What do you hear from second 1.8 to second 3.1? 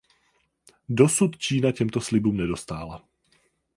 slibům nedostála.